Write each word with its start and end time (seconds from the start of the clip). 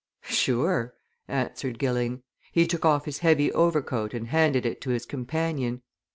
"Sure!" 0.31 0.95
answered 1.27 1.77
Gilling. 1.77 2.23
He 2.51 2.65
took 2.65 2.83
off 2.83 3.05
his 3.05 3.19
heavy 3.19 3.51
overcoat 3.53 4.15
and 4.15 4.29
handed 4.29 4.65
it 4.65 4.81
to 4.81 4.89
his 4.89 5.05
companion. 5.05 5.83